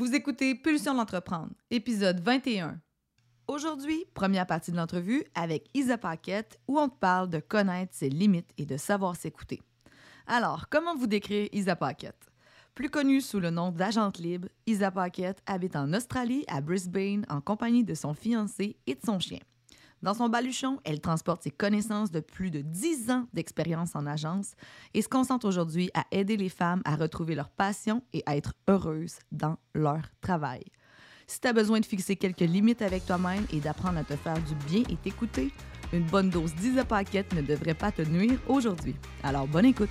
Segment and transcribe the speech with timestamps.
[0.00, 2.80] Vous écoutez Pulsion d'entreprendre, épisode 21.
[3.46, 8.08] Aujourd'hui, première partie de l'entrevue avec Isa Paquette où on te parle de connaître ses
[8.08, 9.60] limites et de savoir s'écouter.
[10.26, 12.30] Alors, comment vous décrire Isa Paquette?
[12.74, 17.42] Plus connue sous le nom d'agente libre, Isa Paquette habite en Australie, à Brisbane, en
[17.42, 19.40] compagnie de son fiancé et de son chien.
[20.02, 24.52] Dans son baluchon, elle transporte ses connaissances de plus de 10 ans d'expérience en agence
[24.94, 29.18] et se concentre aujourd'hui à aider les femmes à retrouver leur passion et être heureuses
[29.30, 30.64] dans leur travail.
[31.26, 34.42] Si tu as besoin de fixer quelques limites avec toi-même et d'apprendre à te faire
[34.42, 35.52] du bien et t'écouter,
[35.92, 38.96] une bonne dose d'Isa Paquette ne devrait pas te nuire aujourd'hui.
[39.22, 39.90] Alors, bonne écoute!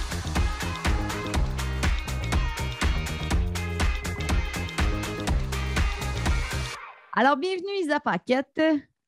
[7.23, 8.59] Alors, bienvenue Isa Paquette.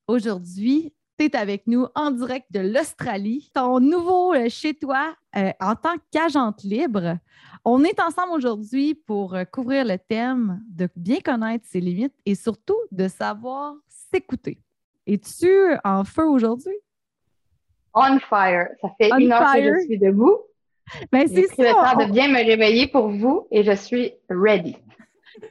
[0.08, 5.50] Aujourd'hui, tu es avec nous en direct de l'Australie, ton nouveau euh, chez toi euh,
[5.59, 7.17] en tant qu'agente libre.
[7.66, 12.36] On est ensemble aujourd'hui pour euh, couvrir le thème de bien connaître ses limites et
[12.36, 14.59] surtout de savoir s'écouter.
[15.08, 16.78] Es-tu en feu aujourd'hui?
[17.95, 18.67] On fire.
[18.80, 20.38] Ça fait une heure que je suis debout.
[21.11, 21.64] Ben, c'est ça.
[21.64, 24.78] le temps de bien me réveiller pour vous et je suis ready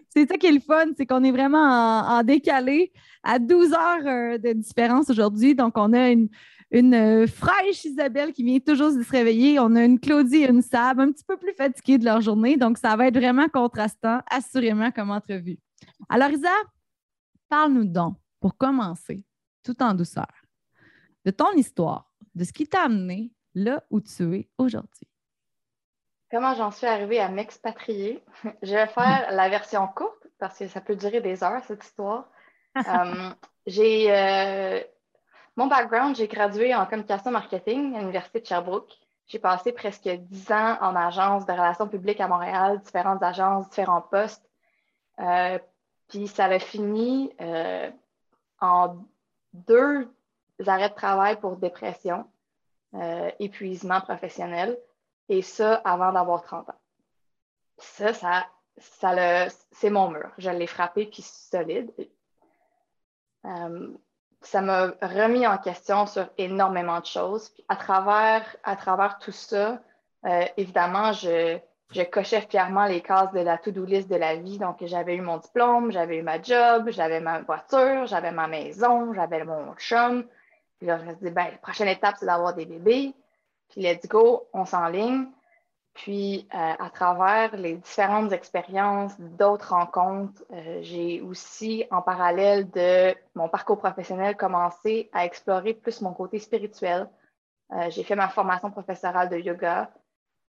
[0.08, 4.06] c'est ça qui est le fun, c'est qu'on est vraiment en, décalé à 12 heures
[4.06, 5.54] euh, de différence aujourd'hui.
[5.54, 6.28] Donc, on a une,
[6.74, 9.58] euh, fraîche Isabelle qui vient toujours de se réveiller.
[9.58, 12.56] On a une Claudie et une Sab un petit peu plus fatiguées de leur journée.
[12.56, 15.58] Donc, ça va être vraiment contrastant, assurément, comme entrevue.
[16.08, 16.50] Alors, Isa,
[17.48, 19.24] parle-nous donc, pour commencer,
[19.62, 20.32] tout en douceur,
[21.24, 25.11] de ton histoire, de ce qui t'a amené là où tu es aujourd'hui
[26.32, 28.24] comment j'en suis arrivée à m'expatrier.
[28.62, 32.28] Je vais faire la version courte parce que ça peut durer des heures, cette histoire.
[32.74, 33.30] Euh,
[33.66, 34.80] j'ai euh,
[35.56, 38.90] mon background, j'ai gradué en communication marketing à l'Université de Sherbrooke.
[39.26, 44.00] J'ai passé presque dix ans en agence de relations publiques à Montréal, différentes agences, différents
[44.00, 44.48] postes.
[45.20, 45.58] Euh,
[46.08, 47.30] puis ça a fini
[48.58, 48.96] en
[49.52, 50.10] deux
[50.66, 52.24] arrêts de travail pour dépression,
[53.38, 54.78] épuisement professionnel.
[55.28, 56.80] Et ça, avant d'avoir 30 ans.
[57.78, 58.46] Ça, ça,
[58.78, 60.30] ça c'est mon mur.
[60.38, 61.92] Je l'ai frappé, puis solide.
[63.44, 63.92] Euh,
[64.40, 67.48] ça m'a remis en question sur énormément de choses.
[67.50, 69.80] Puis à travers, à travers tout ça,
[70.26, 71.58] euh, évidemment, je,
[71.92, 74.58] je, cochais fièrement les cases de la to-do list de la vie.
[74.58, 79.12] Donc, j'avais eu mon diplôme, j'avais eu ma job, j'avais ma voiture, j'avais ma maison,
[79.14, 80.24] j'avais mon chum.
[80.78, 83.14] Puis là, je me suis dit, ben, la prochaine étape, c'est d'avoir des bébés.
[83.72, 85.26] Puis let's go, on s'enligne.
[85.94, 93.14] Puis euh, à travers les différentes expériences, d'autres rencontres, euh, j'ai aussi, en parallèle de
[93.34, 97.08] mon parcours professionnel, commencé à explorer plus mon côté spirituel.
[97.72, 99.90] Euh, j'ai fait ma formation professorale de yoga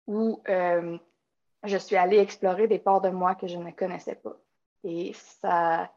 [0.06, 4.36] où je suis allée explorer des parts de moi que je ne connaissais pas.
[4.84, 5.90] Et ça,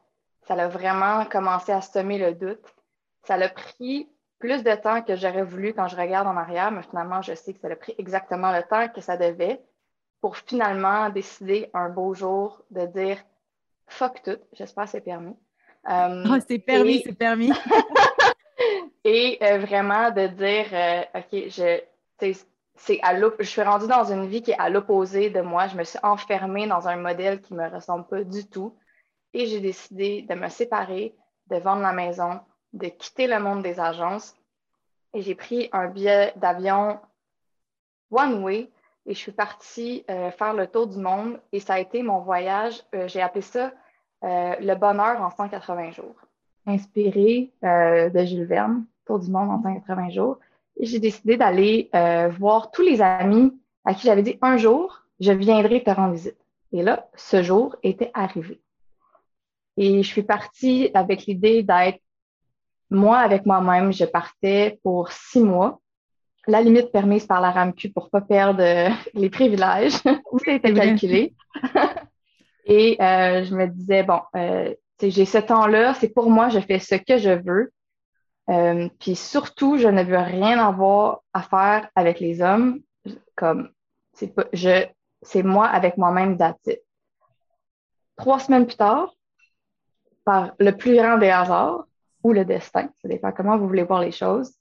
[0.47, 2.65] ça a vraiment commencé à semer le doute.
[3.23, 4.09] Ça l'a pris
[4.41, 7.53] plus de temps que j'aurais voulu quand je regarde en arrière, mais finalement, je sais
[7.53, 9.61] que ça a pris exactement le temps que ça devait
[10.19, 13.17] pour finalement décider un beau jour de dire
[13.87, 14.37] fuck tout.
[14.53, 15.35] J'espère que c'est permis.
[15.89, 17.51] Euh, ah, c'est permis, c'est permis.
[19.03, 21.79] et euh, vraiment de dire euh, OK, je,
[22.75, 25.67] c'est à je suis rendue dans une vie qui est à l'opposé de moi.
[25.67, 28.75] Je me suis enfermée dans un modèle qui ne me ressemble pas du tout.
[29.33, 31.15] Et j'ai décidé de me séparer,
[31.47, 32.41] de vendre la maison,
[32.73, 34.35] de quitter le monde des agences
[35.13, 36.99] et j'ai pris un billet d'avion
[38.11, 38.69] one way
[39.05, 42.19] et je suis partie euh, faire le tour du monde et ça a été mon
[42.19, 43.71] voyage, euh, j'ai appelé ça
[44.23, 46.15] euh, le bonheur en 180 jours.
[46.67, 50.37] Inspiré de Jules Verne, tour du monde en 180 jours.
[50.77, 51.89] Et j'ai décidé d'aller
[52.37, 53.51] voir tous les amis
[53.83, 56.37] à qui j'avais dit un jour, je viendrai te rendre visite.
[56.71, 58.61] Et là, ce jour était arrivé.
[59.75, 61.99] Et je suis partie avec l'idée d'être
[62.91, 65.79] moi, avec moi-même, je partais pour six mois.
[66.45, 71.33] La limite permise par la RAMQ pour ne pas perdre les privilèges, a été calculé.
[72.65, 76.79] Et euh, je me disais, bon, euh, j'ai ce temps-là, c'est pour moi, je fais
[76.79, 77.71] ce que je veux.
[78.49, 82.81] Euh, puis surtout, je ne veux rien avoir à faire avec les hommes.
[83.35, 83.71] Comme,
[84.13, 84.85] c'est je,
[85.21, 86.81] c'est moi avec moi-même d'attitude.
[88.17, 89.15] Trois semaines plus tard,
[90.23, 91.85] par le plus grand des hasards
[92.23, 94.53] ou le destin, ça dépend comment vous voulez voir les choses,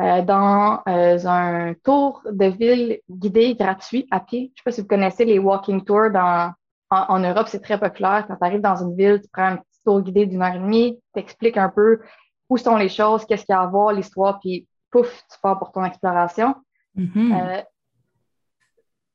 [0.00, 4.40] euh, dans euh, un tour de ville guidé gratuit à pied.
[4.40, 6.52] Je ne sais pas si vous connaissez les walking tours dans,
[6.90, 8.26] en, Europe, c'est très populaire.
[8.28, 10.58] Quand tu arrives dans une ville, tu prends un petit tour guidé d'une heure et
[10.58, 12.00] demie, t'expliques un peu
[12.48, 15.58] où sont les choses, qu'est-ce qu'il y a à voir, l'histoire, puis pouf, tu pars
[15.58, 16.54] pour ton exploration.
[16.98, 17.62] Euh,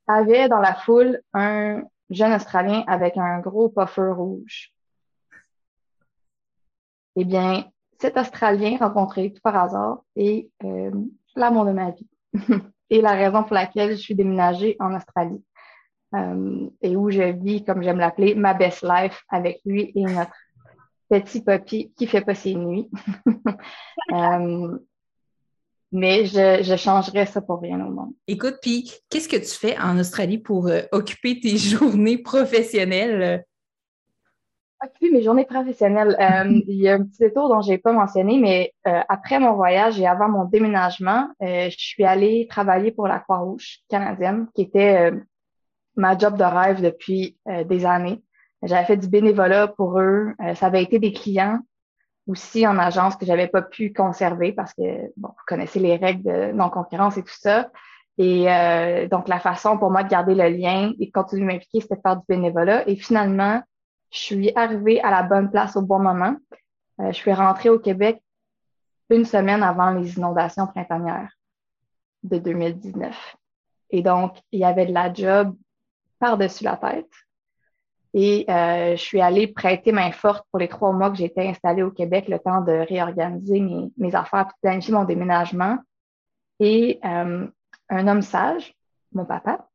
[0.06, 4.72] avait dans la foule un jeune Australien avec un gros puffer rouge.
[7.16, 7.64] Eh bien,
[8.02, 10.90] cet Australien rencontré tout par hasard est euh,
[11.36, 12.08] l'amour de ma vie
[12.90, 15.40] et la raison pour laquelle je suis déménagée en Australie
[16.16, 20.34] euh, et où je vis, comme j'aime l'appeler, ma best life avec lui et notre
[21.08, 22.90] petit papy qui fait pas ses nuits.
[24.12, 24.78] euh,
[25.92, 26.76] mais je, je
[27.26, 28.14] ça pour rien au monde.
[28.26, 33.44] Écoute, puis qu'est-ce que tu fais en Australie pour euh, occuper tes journées professionnelles?
[34.84, 36.16] Occuper mes journées professionnelles.
[36.20, 39.38] Euh, il y a un petit détour dont je n'ai pas mentionné, mais euh, après
[39.38, 44.62] mon voyage et avant mon déménagement, je suis allée travailler pour la Croix-Rouge canadienne, qui
[44.62, 45.12] était
[45.96, 48.22] ma job de rêve depuis des années.
[48.62, 50.32] J'avais fait du bénévolat pour eux.
[50.54, 51.58] ça avait été des clients
[52.26, 56.22] aussi en agence que j'avais pas pu conserver parce que, bon, vous connaissez les règles
[56.22, 57.70] de non-concurrence et tout ça.
[58.18, 61.46] Et euh, donc, la façon pour moi de garder le lien et de continuer de
[61.46, 62.88] m'impliquer, c'était de faire du bénévolat.
[62.88, 63.62] Et finalement,
[64.12, 66.36] je suis arrivée à la bonne place au bon moment.
[67.00, 68.22] Euh, je suis rentrée au Québec
[69.10, 71.32] une semaine avant les inondations printanières
[72.22, 73.36] de 2019.
[73.90, 75.56] Et donc, il y avait de la job
[76.18, 77.10] par-dessus la tête.
[78.14, 81.82] Et euh, je suis allée prêter main forte pour les trois mois que j'étais installée
[81.82, 83.60] au Québec, le temps de réorganiser
[83.96, 85.78] mes, affaires, de planifier mon déménagement.
[86.60, 87.46] Et euh,
[87.88, 88.74] un homme sage,
[89.12, 89.66] mon papa,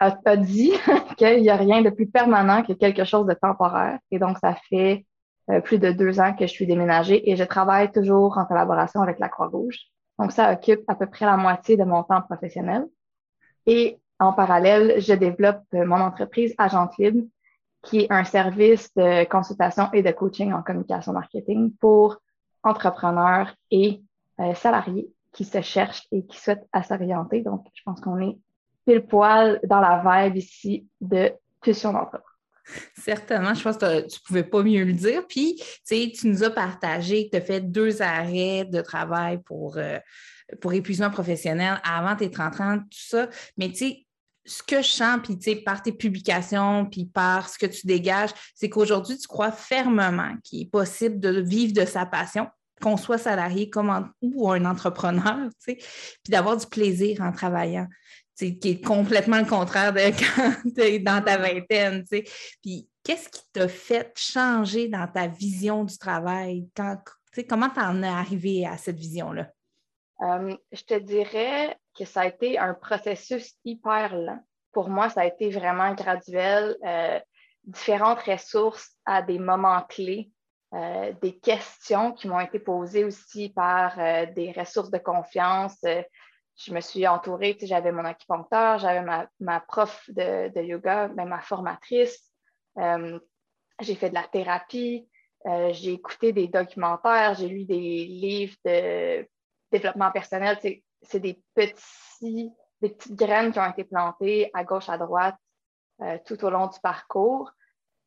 [0.00, 0.72] a, a dit
[1.16, 3.98] qu'il n'y a rien de plus permanent que quelque chose de temporaire.
[4.10, 5.06] Et donc, ça fait
[5.50, 9.02] euh, plus de deux ans que je suis déménagée et je travaille toujours en collaboration
[9.02, 9.78] avec la Croix-Rouge.
[10.18, 12.86] Donc, ça occupe à peu près la moitié de mon temps professionnel.
[13.66, 17.26] Et en parallèle, je développe mon entreprise Agent Libre,
[17.82, 22.18] qui est un service de consultation et de coaching en communication marketing pour
[22.62, 24.02] entrepreneurs et
[24.40, 27.40] euh, salariés qui se cherchent et qui souhaitent à s'orienter.
[27.42, 28.38] Donc, je pense qu'on est
[28.90, 32.22] pile poil dans la vibe ici de pulsion d'emploi.
[32.96, 35.26] Certainement, je pense que tu ne pouvais pas mieux le dire.
[35.26, 39.98] Puis, tu nous as partagé que tu as fait deux arrêts de travail pour, euh,
[40.60, 43.28] pour épuisement professionnel avant tes 30 ans, tout ça.
[43.56, 44.06] Mais tu sais,
[44.44, 47.86] ce que je sens, puis tu sais, par tes publications, puis par ce que tu
[47.86, 52.48] dégages, c'est qu'aujourd'hui, tu crois fermement qu'il est possible de vivre de sa passion,
[52.80, 57.86] qu'on soit salarié comme ou un entrepreneur, tu sais, puis d'avoir du plaisir en travaillant,
[58.46, 60.00] qui est complètement le contraire de
[60.36, 62.04] quand tu es dans ta vingtaine.
[62.62, 66.68] Puis qu'est-ce qui t'a fait changer dans ta vision du travail?
[67.48, 69.48] Comment tu en es arrivé à cette vision-là?
[70.22, 74.40] Euh, je te dirais que ça a été un processus hyper lent.
[74.72, 76.76] Pour moi, ça a été vraiment graduel.
[76.84, 77.18] Euh,
[77.64, 80.30] différentes ressources à des moments clés,
[80.72, 83.96] euh, des questions qui m'ont été posées aussi par
[84.34, 85.78] des ressources de confiance.
[86.62, 89.02] Je me suis entourée, j'avais mon acupuncteur, j'avais
[89.40, 92.30] ma, prof de, yoga, ben, ma formatrice.
[92.76, 95.08] j'ai fait de la thérapie,
[95.44, 99.26] j'ai écouté des documentaires, j'ai lu des livres de
[99.72, 100.58] développement personnel,
[101.02, 102.52] c'est des petits,
[102.82, 105.36] des petites graines qui ont été plantées à gauche, à droite
[106.02, 107.50] euh, tout au long du parcours.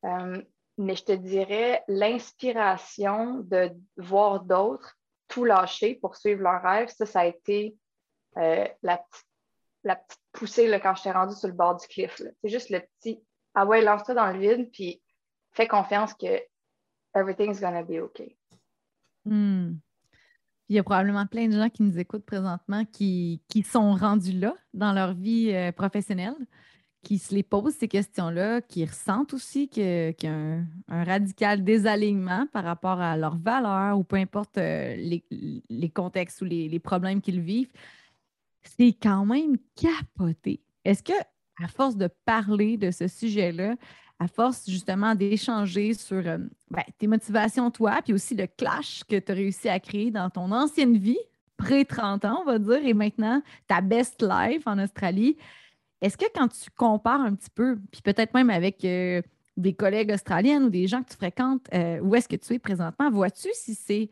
[0.06, 0.42] Euh,
[0.78, 4.96] mais je te dirais, l'inspiration de voir d'autres
[5.28, 7.76] tout lâcher pour suivre leur rêve, ça, ça a été
[8.38, 9.26] euh, la, petite,
[9.84, 12.22] la petite poussée là, quand je t'ai rendu sur le bord du cliff.
[12.42, 13.24] C'est juste le petit
[13.54, 15.02] Ah ouais, lance-toi dans le vide, puis
[15.52, 16.42] fais confiance que
[17.16, 18.38] everything's gonna be okay.
[19.26, 19.74] Hmm
[20.70, 24.56] il y a probablement plein de gens qui nous écoutent présentement qui, sont rendus là
[24.74, 26.36] dans leur vie euh, professionnelle,
[27.04, 30.34] qui se les posent ces questions-là, qui ressentent aussi qu'il y a
[30.88, 36.46] un, radical désalignement par rapport à leurs valeurs ou peu importe euh, les, contextes ou
[36.46, 37.72] les, problèmes qu'ils vivent.
[38.64, 40.62] C'est quand même capoté.
[40.86, 41.14] Est-ce que,
[41.64, 43.76] à force de parler de ce sujet-là
[44.20, 46.38] à force justement d'échanger sur euh,
[46.70, 50.30] ben, tes motivations, toi, puis aussi le clash que tu as réussi à créer dans
[50.30, 51.20] ton ancienne vie,
[51.58, 55.38] près-30 ans, on va dire, et maintenant ta best life en Australie.
[56.02, 59.22] Est-ce que quand tu compares un petit peu, puis peut-être même avec euh,
[59.58, 62.60] des collègues australiennes ou des gens que tu fréquentes, euh, où est-ce que tu es
[62.60, 64.10] présentement, vois-tu si c'est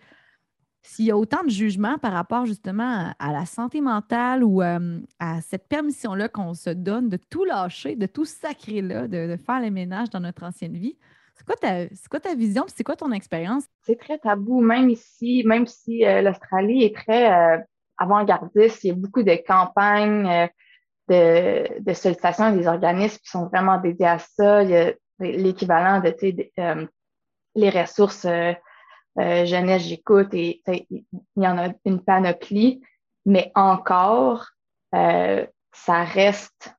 [0.83, 4.99] s'il y a autant de jugements par rapport justement à, la santé mentale ou euh,
[5.19, 9.59] à cette permission-là qu'on se donne de tout lâcher, de tout sacrer là, de, faire
[9.59, 10.97] les ménages dans notre ancienne vie,
[11.35, 13.63] c'est quoi ta, c'est quoi ta vision c'est quoi ton expérience?
[13.83, 17.59] C'est très tabou, même ici, même si euh, l'Australie est très euh,
[17.97, 20.49] avant-gardiste, il y a beaucoup de campagnes
[21.07, 24.63] de, de sollicitations des organismes qui sont vraiment dédiés à ça.
[24.63, 26.89] Il y a l'équivalent de,
[27.55, 28.25] les ressources
[29.19, 31.03] euh, jeunesse, j'écoute et il
[31.35, 32.81] y en a une panoplie,
[33.25, 34.47] mais encore,
[34.95, 36.73] euh, ça reste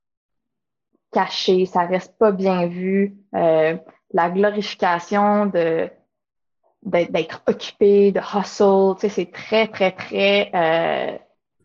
[1.12, 3.14] caché, ça reste pas bien vu.
[3.34, 3.76] Euh,
[4.12, 5.90] la glorification de
[6.84, 11.16] d'être occupé, de hustle, c'est très, très, très euh,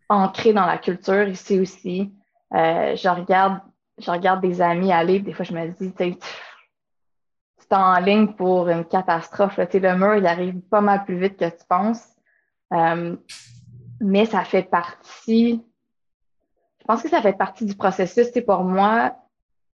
[0.10, 2.14] ancré dans la culture ici aussi.
[2.52, 3.60] Je regarde,
[3.98, 5.92] je regarde des amis aller, des fois je me dis,
[7.72, 9.58] en ligne pour une catastrophe.
[9.58, 12.04] Le mur, il arrive pas mal plus vite que tu penses.
[12.74, 13.16] Euh,
[14.00, 15.64] mais ça fait partie,
[16.80, 18.32] je pense que ça fait partie du processus.
[18.46, 19.16] pour moi,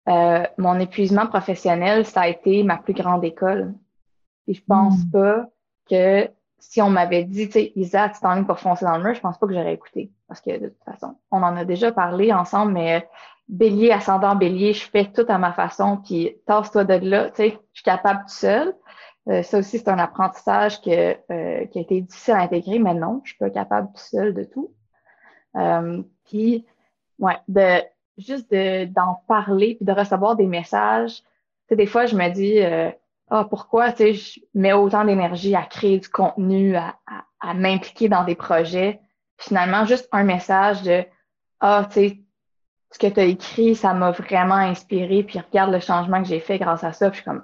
[0.08, 3.74] euh, mon épuisement professionnel, ça a été ma plus grande école.
[4.46, 5.10] Et je pense hmm.
[5.10, 5.46] pas
[5.88, 9.14] que si on m'avait dit, tu sais, Isa, tu ligne pour foncer dans le mur,
[9.14, 10.10] je pense pas que j'aurais écouté.
[10.28, 13.08] Parce que de toute façon, on en a déjà parlé ensemble, mais
[13.48, 17.50] bélier, ascendant bélier, je fais tout à ma façon, puis tasse-toi de là, tu sais,
[17.72, 18.74] je suis capable tout seul.
[19.28, 22.94] Euh, ça aussi, c'est un apprentissage que, euh, qui a été difficile à intégrer, mais
[22.94, 24.72] non, je suis pas capable tout seul de tout.
[25.56, 26.66] Euh, puis,
[27.18, 27.82] ouais, de
[28.18, 31.16] juste d'en parler, puis de recevoir des messages.
[31.16, 31.24] Tu
[31.70, 32.60] sais, des fois, je me dis,
[33.30, 37.54] ah, pourquoi, tu sais, je mets autant d'énergie à créer du contenu, à, à, à
[37.54, 39.00] m'impliquer dans des projets.
[39.38, 41.04] Finalement, juste un message de,
[41.60, 42.23] ah, tu sais,
[42.94, 46.38] ce que tu as écrit, ça m'a vraiment inspiré, puis regarde le changement que j'ai
[46.38, 47.42] fait grâce à ça, puis je suis comme,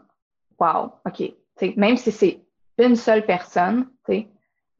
[0.60, 1.76] wow, OK.
[1.76, 2.40] même si c'est
[2.78, 3.88] une seule personne,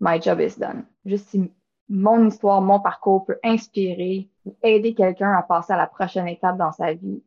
[0.00, 0.84] my job is done.
[1.04, 1.52] Juste si
[1.88, 6.56] mon histoire, mon parcours peut inspirer ou aider quelqu'un à passer à la prochaine étape
[6.56, 7.20] dans sa vie,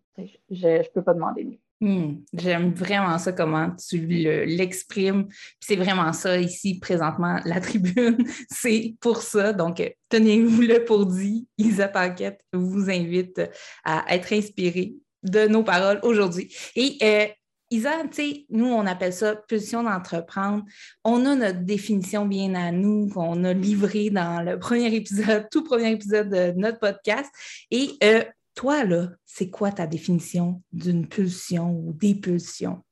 [0.49, 1.59] je ne peux pas demander mieux.
[1.83, 5.27] Hmm, j'aime vraiment ça, comment tu l'exprimes.
[5.59, 9.51] c'est vraiment ça ici, présentement, la tribune, c'est pour ça.
[9.51, 11.45] Donc, tenez-vous-le pour dit.
[11.57, 13.41] Isa Paquette vous invite
[13.83, 16.55] à être inspiré de nos paroles aujourd'hui.
[16.77, 17.27] Et euh,
[17.69, 20.63] Isa, tu sais, nous, on appelle ça pulsion d'entreprendre.
[21.03, 25.65] On a notre définition bien à nous, qu'on a livrée dans le premier épisode, tout
[25.65, 27.29] premier épisode de notre podcast.
[27.71, 28.23] Et euh,
[28.55, 32.83] toi, là, c'est quoi ta définition d'une pulsion ou des pulsions?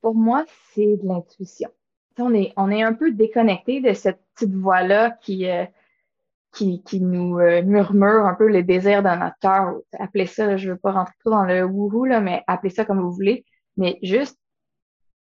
[0.00, 1.70] Pour moi, c'est de l'intuition.
[2.18, 5.64] On est, on est un peu déconnecté de cette petite voix-là qui, euh,
[6.52, 9.80] qui, qui, nous euh, murmure un peu les désirs de notre cœur.
[9.98, 12.84] Appelez ça, je ne veux pas rentrer trop dans le wouhou, là, mais appelez ça
[12.84, 13.44] comme vous voulez.
[13.76, 14.38] Mais juste,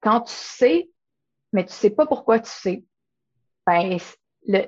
[0.02, 0.90] quand tu sais,
[1.54, 2.84] mais tu sais pas pourquoi tu sais,
[3.68, 3.98] ben,
[4.48, 4.66] le,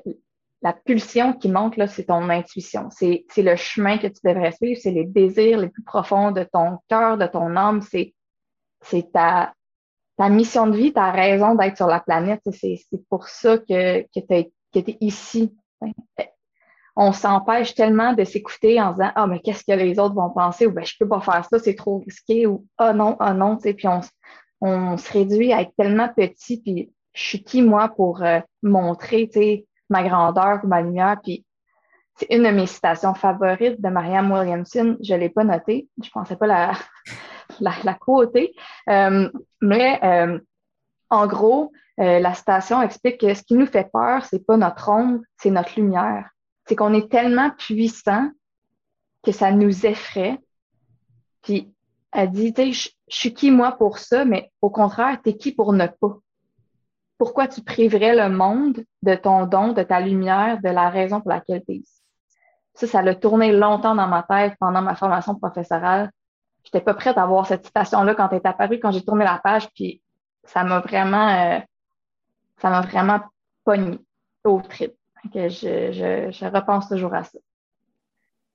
[0.61, 2.89] la pulsion qui monte, là, c'est ton intuition.
[2.91, 6.77] C'est, le chemin que tu devrais suivre, c'est les désirs les plus profonds de ton
[6.87, 8.13] cœur, de ton âme, c'est,
[9.11, 9.53] ta,
[10.29, 12.41] mission de vie, ta raison d'être sur la planète.
[12.51, 14.33] C'est, c'est pour ça que, que tu
[14.79, 15.55] es ici.
[16.95, 20.67] On s'empêche tellement de s'écouter en disant Ah, mais qu'est-ce que les autres vont penser?
[20.67, 23.57] Ou ben, je peux pas faire ça, c'est trop risqué ou Ah non, ah non,
[23.57, 24.01] puis on,
[24.59, 29.27] on se réduit à être tellement petit, puis je suis qui moi pour euh, montrer,
[29.27, 31.17] tu sais, ma grandeur ou ma lumière.
[31.21, 31.45] Puis
[32.15, 34.97] c'est une de mes citations favorites de Marianne Williamson.
[35.01, 35.87] Je ne l'ai pas notée.
[36.01, 36.73] Je ne pensais pas la,
[37.59, 37.73] la.
[38.89, 39.29] Euh,
[39.61, 40.39] mais euh,
[41.09, 44.89] en gros, euh, la citation explique que ce qui nous fait peur, c'est pas notre
[44.89, 46.29] ombre, c'est notre lumière.
[46.65, 48.29] C'est qu'on est tellement puissant
[49.23, 50.39] que ça nous effraie.
[51.41, 51.73] Puis
[52.11, 55.73] elle dit, je suis qui moi pour ça, mais au contraire, tu es qui pour
[55.73, 56.17] ne pas?
[57.21, 61.29] Pourquoi tu priverais le monde de ton don, de ta lumière, de la raison pour
[61.29, 62.01] laquelle tu es ici?
[62.73, 66.09] Ça, ça l'a tourné longtemps dans ma tête pendant ma formation professorale.
[66.63, 69.23] Je n'étais pas prête à voir cette citation-là quand elle est apparue, quand j'ai tourné
[69.23, 70.01] la page, puis
[70.45, 71.59] ça m'a vraiment, euh,
[72.57, 73.19] ça vraiment
[74.43, 74.95] au trip.
[75.31, 77.37] Je repense toujours à ça.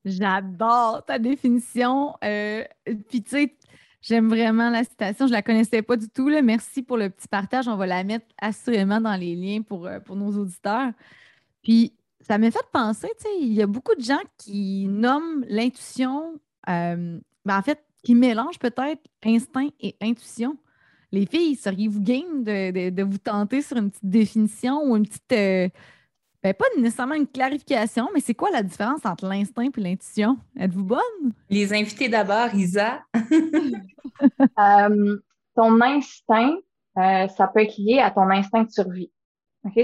[0.04, 2.16] J'adore ta définition.
[2.24, 2.64] Euh,
[3.08, 3.55] puis tu sais,
[4.06, 5.26] J'aime vraiment la citation.
[5.26, 6.28] Je ne la connaissais pas du tout.
[6.28, 7.66] Merci pour le petit partage.
[7.66, 10.92] On va la mettre assurément dans les liens pour, euh, pour nos auditeurs.
[11.64, 15.44] Puis, ça m'a fait penser, tu sais, il y a beaucoup de gens qui nomment
[15.48, 16.38] l'intuition.
[16.68, 20.56] Euh, ben, en fait, qui mélange peut-être instinct et intuition.
[21.10, 25.32] Les filles, seriez-vous game de, vous tenter sur une petite définition ou une petite.
[25.32, 25.68] Euh,
[26.46, 30.38] ben, pas nécessairement une clarification, mais c'est quoi la différence entre l'instinct et l'intuition?
[30.58, 31.32] Êtes-vous bonne?
[31.50, 33.02] Les invités d'abord, Isa.
[34.58, 35.18] Euh,
[35.54, 36.54] ton instinct,
[36.96, 39.12] euh, ça peut être lié à ton instinct de survie.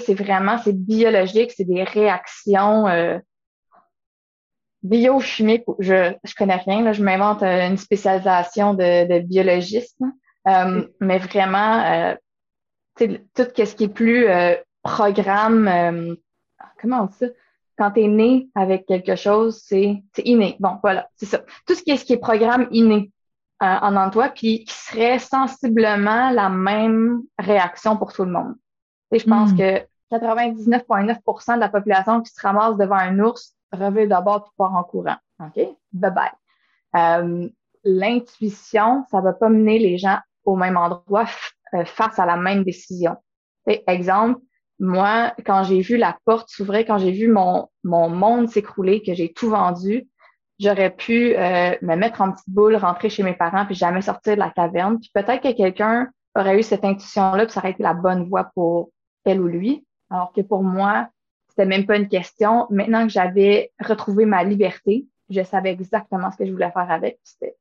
[0.01, 2.87] C'est vraiment, c'est biologique, c'est des réactions
[4.83, 5.65] biochimiques.
[5.81, 10.01] Je, je connais rien, là, je m'invente une spécialisation de, de biologiste.
[10.49, 12.15] Euh, mais vraiment, euh,
[12.99, 16.15] tout ce qui est plus euh, programme, euh,
[16.83, 17.27] comment on dit ça?
[17.79, 20.57] Quand tu es né avec quelque chose, c'est inné.
[20.61, 21.41] Bon, voilà, c'est ça.
[21.67, 23.11] Tout ce qui est, ce qui est programme inné
[23.61, 28.55] en, en toi, puis qui serait sensiblement la même réaction pour tout le monde.
[29.11, 29.57] Et je pense hmm.
[29.57, 34.75] que 99,9% de la population qui se ramasse devant un ours revient d'abord puis part
[34.75, 35.17] en courant.
[35.41, 35.69] OK?
[35.93, 36.31] Bye bye.
[36.97, 37.49] Euh,
[37.85, 41.27] L'intuition, ça va pas mener les gens au même endroit
[41.75, 43.17] euh, face à la même décision.
[43.67, 44.41] exemple,
[44.83, 49.15] moi, quand j'ai vu la porte s'ouvrir, quand j'ai vu mon, mon monde s'écrouler, que
[49.15, 50.09] j'ai tout vendu,
[50.59, 54.35] j'aurais pu euh, me mettre en petite boule, rentrer chez mes parents, puis jamais sortir
[54.35, 54.99] de la caverne.
[54.99, 58.51] Puis peut-être que quelqu'un aurait eu cette intuition-là, puis ça aurait été la bonne voie
[58.57, 58.91] pour
[59.25, 59.87] elle ou lui.
[60.11, 61.09] Alors que pour moi,
[61.49, 62.67] c'était même pas une question.
[62.71, 67.21] Maintenant que j'avais retrouvé ma liberté, je savais exactement ce que je voulais faire avec.
[67.23, 67.55] C'était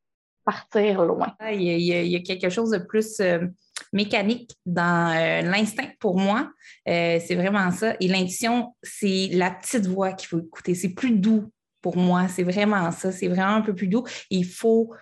[0.43, 1.35] partir loin.
[1.51, 3.45] Il y, a, quelque chose de plus euh,
[3.93, 6.51] mécanique dans euh, l'instinct pour moi.
[6.87, 7.95] Euh, c'est vraiment ça.
[7.99, 10.75] Et l'intuition, c'est la petite voix qu'il faut écouter.
[10.75, 12.27] C'est plus doux pour moi.
[12.27, 13.11] C'est vraiment ça.
[13.11, 14.05] C'est vraiment un peu plus doux.
[14.29, 14.93] il faut,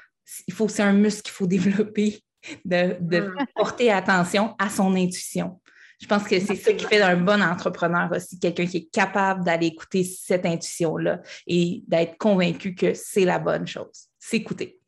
[0.47, 2.21] il faut c'est un muscle qu'il faut développer
[2.65, 3.45] de, mm.
[3.55, 5.59] porter attention à son intuition.
[6.01, 9.43] Je pense que c'est ça qui fait d'un bon entrepreneur aussi, quelqu'un qui est capable
[9.43, 14.07] d'aller écouter cette intuition-là et d'être convaincu que c'est la bonne chose.
[14.17, 14.78] S'écouter.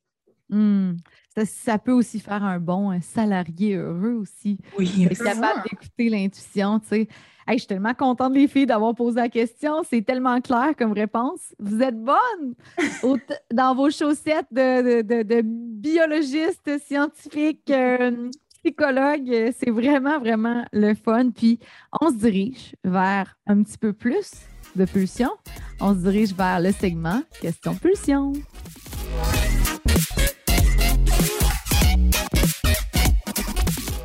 [0.51, 0.97] Hmm.
[1.45, 4.57] Ça, peut aussi faire un bon salarié heureux aussi.
[4.77, 7.07] Oui, être capable d'écouter l'intuition, tu sais.
[7.47, 9.81] je suis tellement contente, les filles, d'avoir posé la question.
[9.89, 11.55] C'est tellement clair comme réponse.
[11.57, 12.55] Vous êtes bonnes
[13.53, 18.29] dans vos chaussettes de, de, de, biologistes, scientifiques, euh,
[18.61, 19.53] psychologues.
[19.57, 21.29] C'est vraiment, vraiment le fun.
[21.29, 21.59] Puis,
[22.01, 24.31] on se dirige vers un petit peu plus
[24.75, 25.29] de pulsion.
[25.79, 28.33] On se dirige vers le segment Question Pulsion.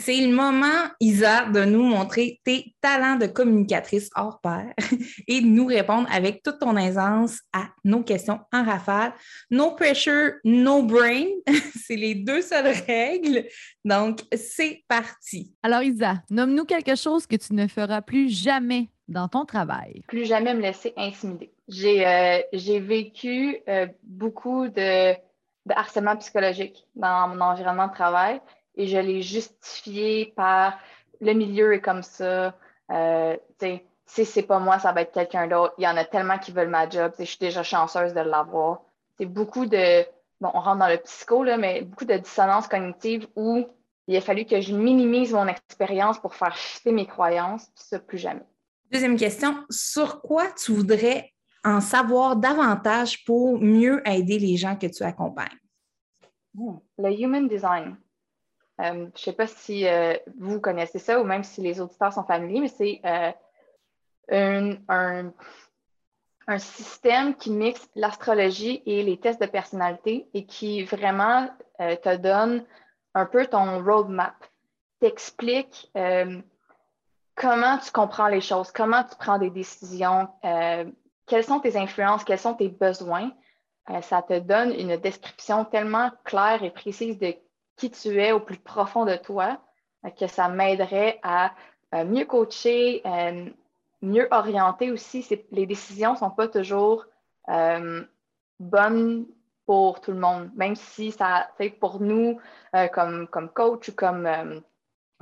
[0.00, 4.72] C'est le moment, Isa, de nous montrer tes talents de communicatrice hors pair
[5.28, 9.12] et de nous répondre avec toute ton aisance à nos questions en rafale.
[9.50, 11.26] No pressure, no brain.
[11.86, 13.44] c'est les deux seules règles.
[13.84, 15.52] Donc, c'est parti.
[15.62, 20.02] Alors, Isa, nomme-nous quelque chose que tu ne feras plus jamais dans ton travail.
[20.08, 21.52] Plus jamais me laisser intimider.
[21.68, 22.40] J'ai euh,
[22.80, 28.40] vécu euh, beaucoup de, de harcèlement psychologique dans mon environnement de travail
[28.80, 30.78] et je l'ai justifié par
[31.20, 32.54] le milieu est comme ça.
[32.90, 33.36] Euh,
[34.06, 35.74] si c'est pas moi, ça va être quelqu'un d'autre.
[35.76, 37.12] Il y en a tellement qui veulent ma job.
[37.18, 38.80] Je suis déjà chanceuse de l'avoir.
[39.18, 40.02] C'est beaucoup de.
[40.40, 43.66] Bon, on rentre dans le psycho, là, mais beaucoup de dissonance cognitive où
[44.06, 47.98] il a fallu que je minimise mon expérience pour faire chuter mes croyances, puis ça,
[47.98, 48.46] plus jamais.
[48.90, 51.30] Deuxième question, sur quoi tu voudrais
[51.62, 55.58] en savoir davantage pour mieux aider les gens que tu accompagnes?
[56.54, 57.96] Hmm, le human design.
[58.80, 62.12] Euh, je ne sais pas si euh, vous connaissez ça ou même si les auditeurs
[62.12, 63.00] sont familiers, mais c'est
[64.32, 65.32] euh, un,
[66.58, 72.64] système qui mixe l'astrologie et les tests de personnalité et qui vraiment te donne
[73.14, 74.34] un peu ton roadmap,
[74.98, 75.92] t'explique
[77.36, 82.40] comment tu comprends les choses, comment tu prends des décisions, quelles sont tes influences, quels
[82.40, 83.30] sont tes besoins.
[84.02, 87.36] ça te donne une description tellement claire et précise de
[87.80, 89.58] qui tu es au plus profond de toi,
[90.04, 91.52] euh, que ça m'aiderait à
[91.94, 93.46] euh, mieux coacher, euh,
[94.02, 95.26] mieux orienter aussi.
[95.50, 97.06] Les décisions ne sont pas toujours
[98.60, 99.26] bonnes
[99.66, 101.48] pour tout le monde, même si ça,
[101.80, 102.38] pour nous,
[102.92, 104.28] comme, comme coach ou comme,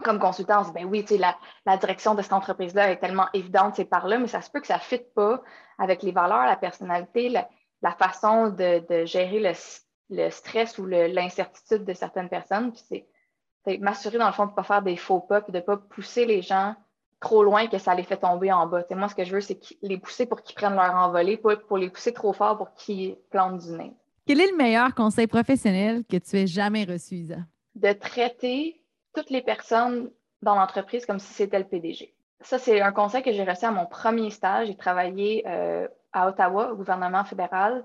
[0.05, 3.29] comme consultant, on se dit, ben oui, la, la direction de cette entreprise-là est tellement
[3.33, 5.43] évidente, c'est par là, mais ça se peut que ça ne fitte pas
[5.79, 9.55] avec les valeurs, la personnalité, la, façon de, de, gérer le
[10.11, 12.73] le stress ou l'incertitude de certaines personnes.
[12.73, 13.07] Puis c'est
[13.77, 15.77] m'assurer, dans le fond, de ne pas faire des faux pas, puis de ne pas
[15.77, 16.75] pousser les gens
[17.21, 18.85] trop loin que ça les fait tomber en bas.
[18.93, 21.77] moi, ce que je veux, c'est les pousser pour qu'ils prennent leur envolée, pas pour
[21.77, 23.93] les pousser trop fort pour qu'ils plantent du nez.
[24.27, 27.39] Quel est le meilleur conseil professionnel que tu aies jamais reçu, Isa?
[27.75, 28.81] De traiter
[29.15, 30.11] toutes les personnes
[30.43, 32.15] dans l'entreprise comme si c'était le PDG.
[32.41, 34.69] Ça, c'est un conseil que j'ai reçu à mon premier stage.
[34.69, 37.85] J'ai travaillé euh, à Ottawa, au gouvernement fédéral,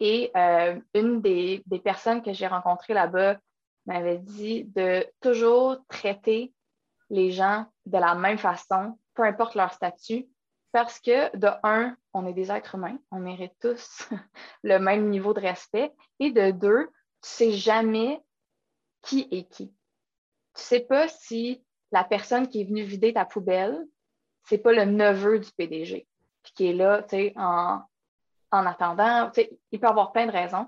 [0.00, 3.38] et euh, une des, personnes que j'ai rencontrées là-bas
[3.86, 6.52] m'avait dit de toujours traiter
[7.10, 10.26] les gens de la même façon, peu importe leur statut,
[10.72, 14.08] parce que de un, on est des êtres humains, on mérite tous
[14.62, 16.88] le même niveau de respect, et de deux,
[17.22, 18.20] tu sais jamais
[19.02, 19.68] qui est qui.
[20.54, 23.86] Tu sais pas si la personne qui est venue vider ta poubelle,
[24.44, 26.06] c'est pas le neveu du PDG,
[26.42, 27.82] puis qui est là, tu sais, en,
[28.54, 29.30] en attendant.
[29.72, 30.66] Il peut avoir plein de raisons.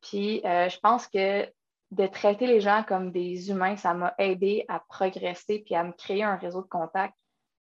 [0.00, 1.46] Puis euh, je pense que
[1.90, 5.92] de traiter les gens comme des humains, ça m'a aidé à progresser puis à me
[5.92, 7.16] créer un réseau de contacts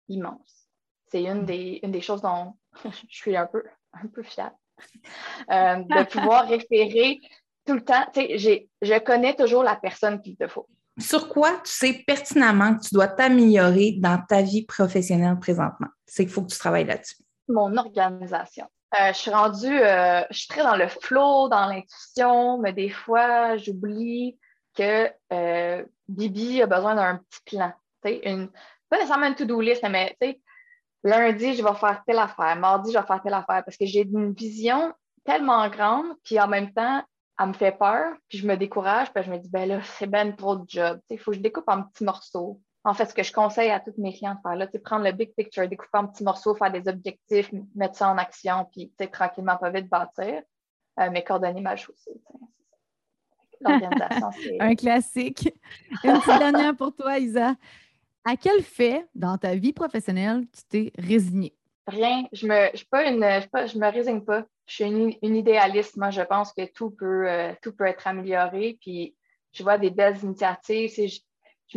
[0.08, 0.68] immense.
[1.10, 4.52] C'est une des, une des choses dont je suis un peu, un peu fière.
[5.50, 7.20] Euh, de pouvoir référer
[7.66, 8.06] tout le temps.
[8.14, 10.68] Je connais toujours la personne qu'il te faut.
[10.98, 15.88] Sur quoi tu sais pertinemment que tu dois t'améliorer dans ta vie professionnelle présentement?
[16.06, 17.22] C'est qu'il faut que tu travailles là-dessus.
[17.48, 18.66] Mon organisation.
[18.98, 22.90] Euh, je suis rendue, euh, je suis très dans le flow, dans l'intuition, mais des
[22.90, 24.36] fois, j'oublie
[24.74, 27.72] que euh, Bibi a besoin d'un petit plan.
[28.04, 28.50] Une,
[28.88, 30.16] pas nécessairement une to-do list, mais
[31.04, 34.00] lundi, je vais faire telle affaire, mardi, je vais faire telle affaire, parce que j'ai
[34.00, 34.92] une vision
[35.24, 37.04] tellement grande, puis en même temps,
[37.38, 40.08] elle me fait peur, puis je me décourage, puis je me dis, ben là, c'est
[40.08, 41.00] ben trop de job.
[41.10, 43.80] Il faut que je découpe en petits morceaux en fait, ce que je conseille à
[43.80, 46.54] tous mes clients de faire, là, c'est prendre le big picture, découper en petits morceaux,
[46.54, 50.42] faire des objectifs, mettre ça en action, puis tranquillement, pas vite bâtir.
[50.98, 52.20] Euh, mais coordonner ma chose aussi.
[53.60, 54.60] L'organisation, c'est.
[54.60, 55.52] Un classique.
[56.04, 57.54] Une petite dernière pour toi, Isa.
[58.24, 61.54] À quel fait dans ta vie professionnelle tu t'es résignée?
[61.86, 62.24] Rien.
[62.32, 64.44] Je me, je pas une, je, me résigne pas.
[64.66, 65.96] Je suis une, idéaliste.
[65.96, 68.76] Moi, je pense que tout peut, euh, tout peut être amélioré.
[68.80, 69.14] Puis
[69.52, 71.20] je vois des belles initiatives je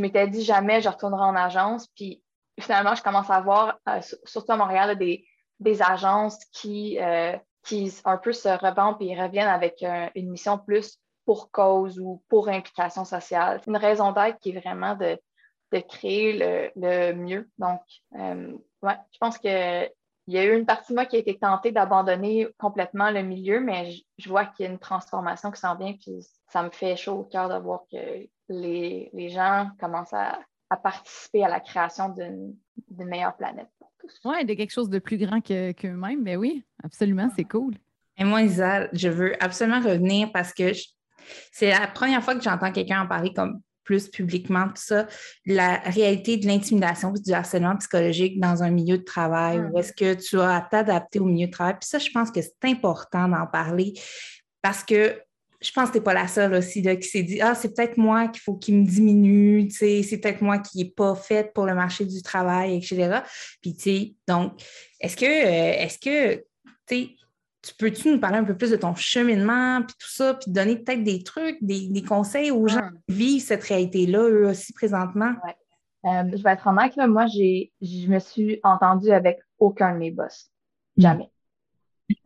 [0.01, 1.87] m'étais dit jamais je retournerai en agence.
[1.95, 2.23] Puis
[2.59, 5.25] finalement, je commence à voir, euh, surtout à Montréal, des,
[5.59, 9.83] des agences qui, euh, qui un peu se revendent et reviennent avec
[10.15, 13.61] une mission plus pour cause ou pour implication sociale.
[13.67, 15.17] Une raison d'être qui est vraiment de,
[15.71, 17.49] de créer le, le, mieux.
[17.57, 17.81] Donc,
[18.17, 19.85] euh, ouais, je pense que
[20.25, 23.23] il y a eu une partie de moi qui a été tentée d'abandonner complètement le
[23.23, 26.63] milieu, mais je, je vois qu'il y a une transformation qui s'en vient, puis ça
[26.63, 27.97] me fait chaud au cœur de voir que
[28.49, 32.55] les, les gens commencent à, à, participer à la création d'une
[32.89, 34.19] meilleure planète pour tous.
[34.25, 36.23] Oui, de quelque chose de plus grand qu'eux-mêmes.
[36.23, 37.75] ben oui, absolument, c'est cool.
[38.17, 40.71] Et moi, Isa, je veux absolument revenir parce que
[41.51, 45.07] c'est la première fois que j'entends quelqu'un en parler comme plus publiquement, tout ça,
[45.45, 50.13] la réalité de l'intimidation du harcèlement psychologique dans un milieu de travail, où est-ce que
[50.13, 51.75] tu as à t'adapter au milieu de travail?
[51.79, 53.93] Puis ça, je pense que c'est important d'en parler
[54.61, 55.19] parce que
[55.63, 57.73] je pense que tu n'es pas la seule aussi là, qui s'est dit Ah, c'est
[57.73, 61.65] peut-être moi qu'il faut qu'il me diminue, c'est peut-être moi qui n'ai pas faite pour
[61.65, 63.21] le marché du travail, etc.
[63.61, 64.61] Puis, tu sais, donc,
[64.99, 66.43] est-ce que, euh, est-ce que,
[66.87, 67.15] tu
[67.63, 70.75] tu peux-tu nous parler un peu plus de ton cheminement, puis tout ça, puis donner
[70.75, 75.33] peut-être des trucs, des, conseils aux gens qui vivent cette réalité-là, eux aussi, présentement?
[75.45, 75.55] Ouais.
[76.05, 79.99] Euh, je vais être honnête, là, moi, j'ai, je me suis entendue avec aucun de
[79.99, 80.51] mes boss.
[80.97, 81.29] Jamais.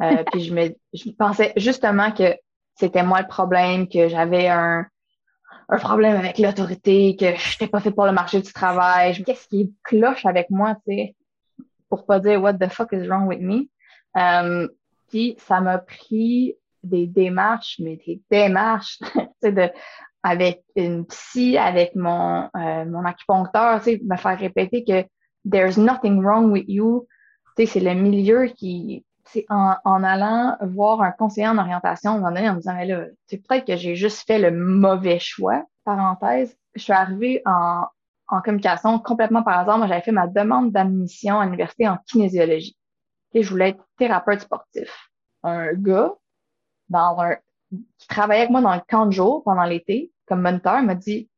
[0.01, 2.35] Euh, puis je me je pensais justement que
[2.77, 4.85] c'était moi le problème, que j'avais un,
[5.69, 9.23] un problème avec l'autorité, que je n'étais pas fait pour le marché du travail.
[9.23, 11.15] Qu'est-ce qui cloche avec moi, tu sais,
[11.89, 13.69] pour pas dire what the fuck is wrong with me.
[14.15, 14.69] Um,
[15.09, 19.69] puis ça m'a pris des démarches, mais des démarches, tu sais, de,
[20.23, 25.05] avec une psy, avec mon, euh, mon acupuncteur, tu sais, me faire répéter que
[25.49, 27.07] there's nothing wrong with you.
[27.57, 29.05] Tu sais, c'est le milieu qui,
[29.49, 33.65] en, en, allant voir un conseiller en orientation, donné, en me disant, mais là, peut-être
[33.65, 35.63] que j'ai juste fait le mauvais choix.
[35.83, 37.85] Parenthèse, je suis arrivée en,
[38.27, 39.77] en communication complètement par hasard.
[39.77, 42.77] Moi, j'avais fait ma demande d'admission à l'université en kinésiologie.
[43.33, 45.09] Et je voulais être thérapeute sportif.
[45.43, 46.13] Un gars
[46.89, 47.35] dans un,
[47.97, 51.29] qui travaillait avec moi dans le camp de jour pendant l'été, comme moniteur, m'a dit,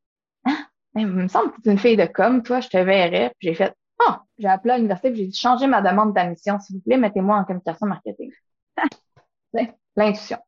[0.46, 0.56] ah,
[0.94, 3.34] il me semble que tu es une fille de com, toi, je te verrais.
[3.38, 3.74] Puis j'ai fait,
[4.06, 6.96] ah, j'ai appelé à l'université et j'ai dit changer ma demande d'admission, s'il vous plaît,
[6.96, 8.32] mettez-moi en communication marketing.
[9.96, 10.38] L'intuition.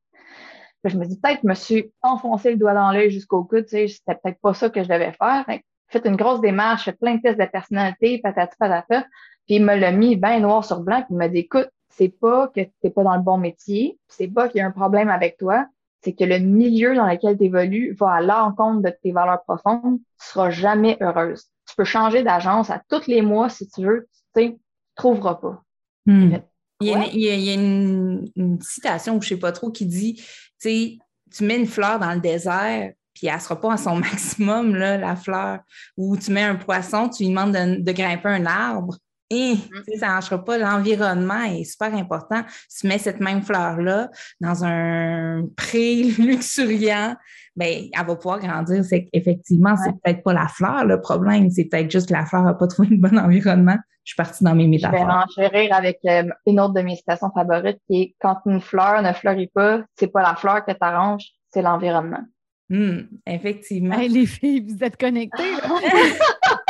[0.85, 3.71] Je me dis, peut-être, je me suis enfoncé le doigt dans l'œil jusqu'au coude, tu
[3.71, 5.45] sais, c'était peut-être pas ça que je devais faire.
[5.89, 9.07] Faites une grosse démarche, faites plein de tests de personnalité, patati patata.
[9.47, 12.09] Puis il me l'a mis bien noir sur blanc, puis il m'a dit, écoute, c'est
[12.09, 15.11] pas que t'es pas dans le bon métier, c'est pas qu'il y a un problème
[15.11, 15.67] avec toi,
[16.03, 19.99] c'est que le milieu dans lequel tu évolues va à l'encontre de tes valeurs profondes,
[19.99, 21.49] tu seras jamais heureuse.
[21.73, 24.07] Tu peux changer d'agence à tous les mois si tu veux,
[24.37, 24.51] tu ne
[24.95, 25.63] trouveras pas.
[26.05, 26.37] Hmm.
[26.83, 30.23] Il y a, une, citation, je ne sais pas trop, qui dit,
[30.61, 30.99] tu
[31.41, 34.99] mets une fleur dans le désert, puis elle ne sera pas à son maximum, là,
[34.99, 35.61] la fleur.
[35.97, 38.99] Ou tu mets un poisson, tu lui demandes de grimper un arbre,
[39.33, 39.99] et, mm.
[39.99, 40.59] ça ne marchera pas.
[40.59, 42.43] L'environnement est super important.
[42.69, 47.17] Si tu mets cette même fleur-là dans un pré luxuriant,
[47.57, 48.85] bien, elle va pouvoir grandir.
[48.85, 52.43] C'est effectivement, c'est peut-être pas la fleur le problème, c'est peut-être juste que la fleur
[52.43, 53.77] n'a pas trouvé le bon environnement.
[54.05, 55.27] Je suis partie dans mes métaphores.
[55.37, 58.61] Je vais enchérir avec euh, une autre de mes citations favorites qui est quand une
[58.61, 62.25] fleur ne fleurit pas, c'est pas la fleur que tu arranges, c'est l'environnement.
[62.69, 63.97] Hmm, effectivement.
[63.99, 65.43] les filles, vous êtes connectées.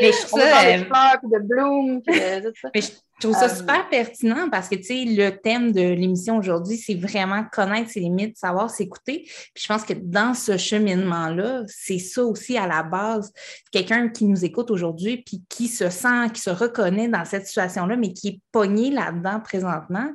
[0.00, 0.62] Mais je trouve ça,
[2.74, 6.76] Mais je trouve ça super pertinent parce que, tu sais, le thème de l'émission aujourd'hui,
[6.76, 9.22] c'est vraiment connaître ses limites, savoir s'écouter.
[9.54, 13.32] Puis je pense que dans ce cheminement-là, c'est ça aussi à la base.
[13.70, 17.96] Quelqu'un qui nous écoute aujourd'hui, puis qui se sent, qui se reconnaît dans cette situation-là,
[17.96, 20.10] mais qui est pogné là-dedans présentement,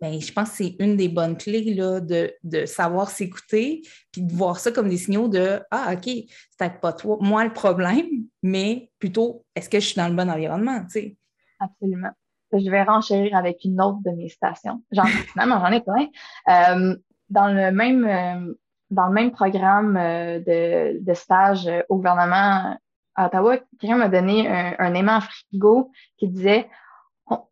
[0.00, 3.82] ben, je pense que c'est une des bonnes clés là, de, de savoir s'écouter,
[4.12, 6.26] puis de voir ça comme des signaux de Ah, OK, c'est
[6.58, 8.06] peut-être pas toi, moi le problème,
[8.42, 10.84] mais plutôt est-ce que je suis dans le bon environnement?
[10.88, 11.16] sais?
[11.60, 12.10] Absolument.
[12.52, 14.82] Je vais renchérir avec une autre de mes stations.
[14.92, 16.06] J'en, finalement, j'en ai plein.
[16.48, 16.96] Euh,
[17.28, 18.54] dans le même euh,
[18.90, 22.78] dans le même programme euh, de, de stage au gouvernement
[23.16, 26.68] à Ottawa, quelqu'un m'a donné un aimant frigo qui disait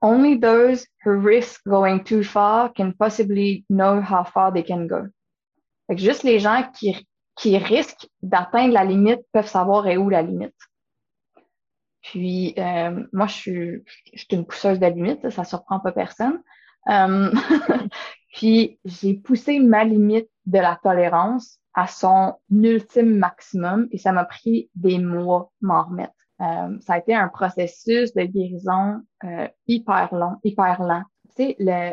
[0.00, 5.08] Only those who risk going too far can possibly know how far they can go.
[5.86, 7.06] Fait que juste les gens qui,
[7.36, 10.54] qui risquent d'atteindre la limite peuvent savoir où la limite.
[12.02, 16.42] Puis, euh, moi, je suis, je suis une pousseuse de limite, ça surprend pas personne.
[16.88, 17.32] Euh,
[18.34, 24.24] puis, j'ai poussé ma limite de la tolérance à son ultime maximum et ça m'a
[24.24, 26.14] pris des mois m'en remettre.
[26.40, 31.02] Euh, ça a été un processus de guérison euh, hyper long, hyper lent.
[31.36, 31.92] Tu sais, le,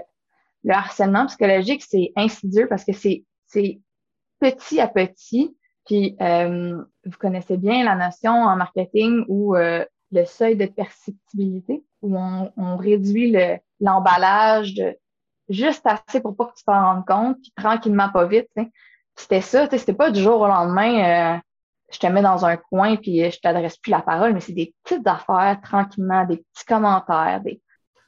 [0.64, 3.26] le harcèlement psychologique, c'est insidieux parce que c'est,
[4.40, 5.56] petit à petit.
[5.86, 12.18] Puis, euh, vous connaissez bien la notion en marketing où le seuil de perceptibilité, où
[12.18, 14.82] on, réduit le, l'emballage
[15.50, 18.50] juste assez pour pas que tu t'en rendes compte, puis tranquillement, pas vite.
[19.16, 21.42] C'était ça, c'était pas du jour au lendemain
[21.92, 24.74] je te mets dans un coin puis je t'adresse plus la parole, mais c'est des
[24.84, 27.62] petites affaires tranquillement, des petits commentaires, des,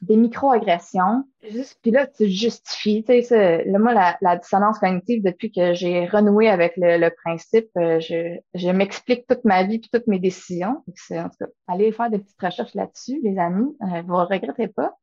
[0.04, 1.24] des micro-agressions.
[1.48, 3.04] Juste, puis là, tu justifies.
[3.04, 7.68] Tu sais, là, moi, la, la, dissonance cognitive, depuis que j'ai renoué avec le, principe,
[7.78, 10.82] euh, je, je m'explique toute ma vie puis toutes mes décisions.
[10.94, 13.76] C'est, en tout cas, allez faire des petites recherches là-dessus, les amis.
[13.82, 14.94] Euh, vous ne regrettez pas.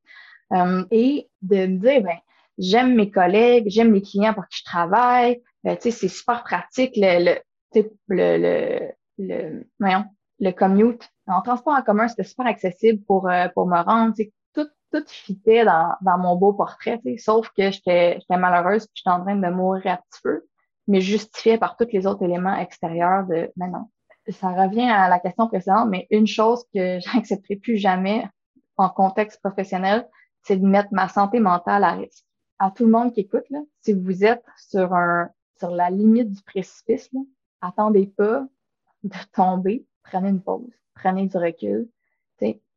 [0.54, 2.18] Euh, et de me dire, ben,
[2.58, 5.42] j'aime mes collègues, j'aime les clients pour qui je travaille.
[5.66, 6.94] tu sais, c'est super pratique.
[6.96, 7.36] Le, le,
[8.08, 10.06] le, le, voyons,
[10.40, 11.10] le commute.
[11.28, 14.14] En transport en commun, c'était super accessible pour, euh, pour me rendre.
[14.54, 19.22] Tout, tout fitait dans, dans mon beau portrait, sauf que j'étais malheureuse puis j'étais en
[19.22, 20.48] train de mourir à petit feu,
[20.88, 23.90] mais justifié par tous les autres éléments extérieurs de mais non.
[24.30, 28.28] Ça revient à la question précédente, mais une chose que j'accepterai plus jamais
[28.78, 30.08] en contexte professionnel,
[30.44, 32.26] c'est de mettre ma santé mentale à risque.
[32.60, 35.30] À tout le monde qui écoute, là, si vous êtes sur un
[35.62, 37.22] sur la limite du précipice, là,
[37.62, 38.46] attendez pas
[39.04, 41.90] de tomber, prenez une pause, prenez du recul.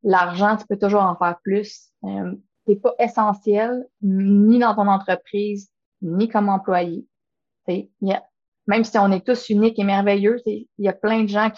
[0.07, 1.91] L'argent, tu peux toujours en faire plus.
[2.05, 2.35] Euh,
[2.67, 5.71] tu pas essentiel ni dans ton entreprise,
[6.03, 7.07] ni comme employé.
[7.67, 11.51] même si on est tous uniques et merveilleux, il y a plein de gens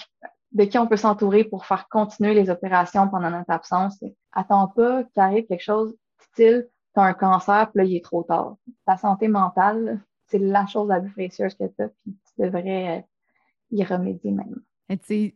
[0.52, 4.02] de qui on peut s'entourer pour faire continuer les opérations pendant notre absence.
[4.32, 5.94] Attends pas qu'il arrive quelque chose
[6.32, 8.56] style, tu as un cancer, puis là, il est trop tard.
[8.86, 13.04] Ta santé mentale, c'est la chose la plus précieuse que tu as, puis tu devrais
[13.70, 14.60] y remédier même.
[15.06, 15.34] tu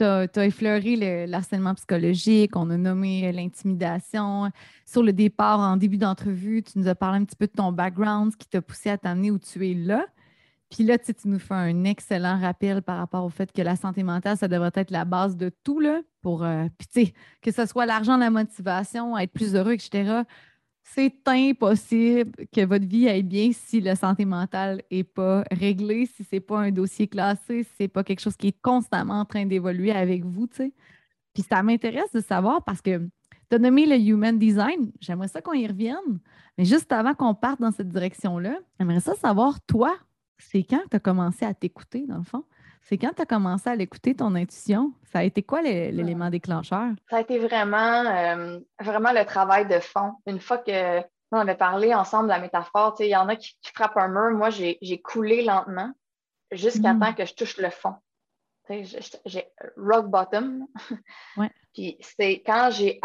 [0.00, 4.50] as, effleuré le, harcèlement psychologique, on a nommé l'intimidation.
[4.84, 7.72] Sur le départ, en début d'entrevue, tu nous as parlé un petit peu de ton
[7.72, 10.06] background, ce qui t'a poussé à t'amener où tu es là.
[10.70, 14.02] Puis là, tu nous fais un excellent rappel par rapport au fait que la santé
[14.02, 16.66] mentale, ça devrait être la base de tout, là, pour, euh,
[17.40, 20.24] que ce soit l'argent, la motivation, être plus heureux, etc
[20.94, 26.24] c'est impossible que votre vie aille bien si la santé mentale n'est pas réglée, si
[26.24, 29.20] ce n'est pas un dossier classé, si ce n'est pas quelque chose qui est constamment
[29.20, 30.46] en train d'évoluer avec vous.
[30.46, 30.72] T'sais.
[31.34, 32.98] Puis ça m'intéresse de savoir parce que
[33.50, 36.20] tu as nommé le Human Design, j'aimerais ça qu'on y revienne.
[36.56, 39.96] Mais juste avant qu'on parte dans cette direction-là, j'aimerais ça savoir, toi,
[40.38, 42.44] c'est quand tu as commencé à t'écouter, dans le fond?
[42.82, 44.92] C'est quand tu as commencé à l'écouter, ton intuition?
[45.12, 46.90] Ça a été quoi l'élément déclencheur?
[47.10, 50.12] Ça a été vraiment, euh, vraiment le travail de fond.
[50.26, 52.94] Une fois que On avait parlé ensemble de la métaphore.
[53.00, 54.30] Il y en a qui, frappent un mur.
[54.30, 55.92] Moi, j'ai coulé lentement
[56.50, 57.00] jusqu'à mm.
[57.00, 57.94] temps que je touche le fond.
[59.26, 60.66] J'ai rock bottom.
[61.74, 62.98] Puis c'est quand j'ai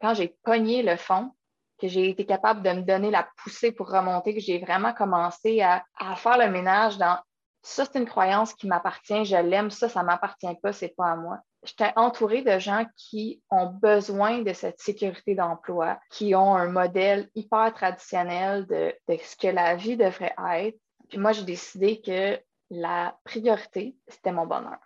[0.00, 1.32] quand j'ai pogné le fond,
[1.80, 5.60] que j'ai été capable de me donner la poussée pour remonter, que j'ai vraiment commencé
[5.62, 5.84] à,
[6.16, 7.18] faire le ménage dans
[7.62, 11.16] ça, c'est une croyance qui m'appartient, je l'aime, ça, ça m'appartient pas, c'est pas à
[11.16, 11.38] moi.
[11.62, 17.28] J'étais entourée de gens qui ont besoin de cette sécurité d'emploi, qui ont un modèle
[17.34, 20.78] hyper traditionnel de, de ce que la vie devrait être.
[21.10, 24.78] Puis moi, j'ai décidé que la priorité, c'était mon bonheur.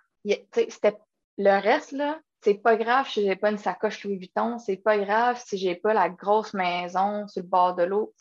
[1.36, 4.98] Le reste, là, c'est pas grave si j'ai pas une sacoche Louis Vuitton, c'est pas
[4.98, 8.12] grave si j'ai pas la grosse maison sur le bord de l'eau.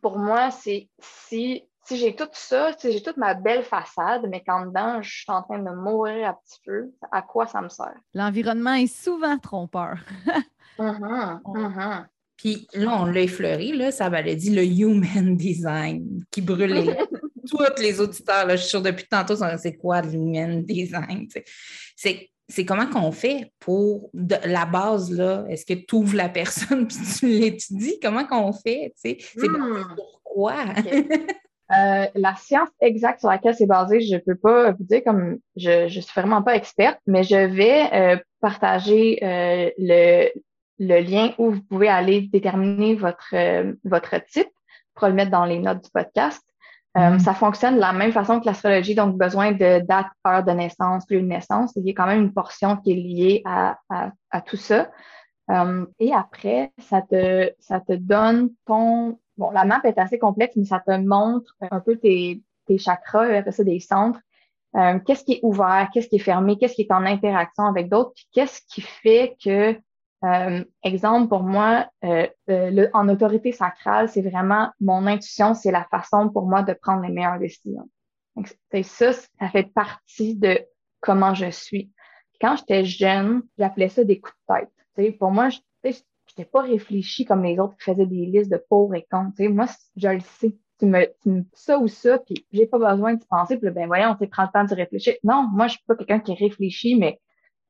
[0.00, 4.66] Pour moi, c'est si j'ai tout ça, si j'ai toute ma belle façade, mais qu'en
[4.66, 7.94] dedans, je suis en train de mourir un petit peu, à quoi ça me sert?
[8.14, 9.98] L'environnement est souvent trompeur.
[10.78, 12.04] Mm-hmm, mm-hmm.
[12.36, 16.96] Puis là, on l'a effleuré, là, ça va dit le human design qui brûle
[17.50, 18.46] tous les auditeurs.
[18.46, 21.26] Là, je suis sûre depuis tantôt, c'est quoi le human design?
[21.96, 25.44] C'est c'est comment qu'on fait pour la base, là?
[25.50, 27.98] Est-ce que tu ouvres la personne puis tu l'étudies?
[28.00, 28.94] Comment qu'on fait?
[28.96, 29.94] C'est hmm.
[29.94, 30.54] pourquoi?
[31.70, 35.38] Euh, la science exacte sur laquelle c'est basé, je ne peux pas vous dire comme
[35.56, 40.30] je ne suis vraiment pas experte, mais je vais euh, partager euh, le,
[40.78, 43.34] le, lien où vous pouvez aller déterminer votre,
[43.84, 44.48] votre type
[44.94, 46.42] pour le mettre dans les notes du podcast.
[46.96, 47.18] Euh, mm.
[47.20, 51.04] ça fonctionne de la même façon que l'astrologie, donc besoin de date, heure de naissance,
[51.10, 51.72] lieu de naissance.
[51.76, 53.78] Il y a quand même une portion qui est liée à,
[54.30, 54.90] à, tout ça.
[55.50, 59.18] Euh, et après, ça te, ça te donne ton...
[59.38, 63.50] Bon, la map est assez complexe, mais ça te montre un peu tes, tes chakras,
[63.50, 64.20] ça, des centres.
[64.76, 67.88] Euh, qu'est-ce qui est ouvert, qu'est-ce qui est fermé, qu'est-ce qui est en interaction avec
[67.88, 69.78] d'autres, puis qu'est-ce qui fait que
[70.24, 72.26] euh, exemple, pour moi, euh,
[72.92, 77.12] en autorité sacrale, c'est vraiment mon intuition, c'est la façon pour moi de prendre les
[77.12, 77.88] meilleures décisions.
[78.82, 80.60] Ça, fait partie de
[81.00, 81.92] comment je suis.
[82.40, 85.18] Quand j'étais jeune, j'appelais ça des coups de tête.
[85.18, 85.48] Pour moi,
[86.44, 89.42] pas réfléchi comme les autres qui faisaient des listes de pour et contre.
[89.44, 90.56] Moi, je le sais.
[90.78, 94.14] Tu me, tu ça ou ça, puis j'ai pas besoin de penser, puis ben voyons,
[94.14, 95.14] tu prends le temps de réfléchir.
[95.24, 97.18] Non, moi, je suis pas quelqu'un qui réfléchit, mais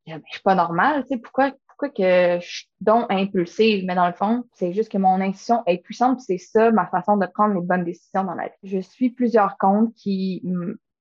[0.06, 1.06] ben, je suis pas normal.
[1.22, 5.20] Pourquoi, pourquoi que je suis donc impulsive, mais dans le fond, c'est juste que mon
[5.20, 8.54] intuition est puissante, c'est ça ma façon de prendre les bonnes décisions dans la vie.
[8.64, 10.42] Je suis plusieurs comptes qui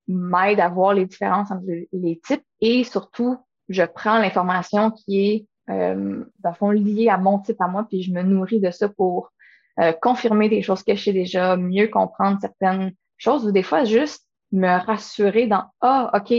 [0.08, 3.38] m'aident à voir les différences entre les types et surtout,
[3.69, 7.86] je prends l'information qui est, euh, dans le fond, liée à mon type à moi,
[7.88, 9.32] puis je me nourris de ça pour
[9.80, 13.84] euh, confirmer des choses que je sais déjà, mieux comprendre certaines choses ou des fois
[13.84, 16.34] juste me rassurer dans Ah, OK,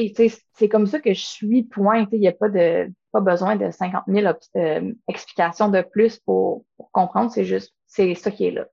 [0.55, 2.07] c'est comme ça que je suis, point.
[2.13, 6.65] Il n'y a pas de pas besoin de 50 000 euh, explications de plus pour,
[6.93, 8.67] comprendre, c'est juste, c'est ça qui est là.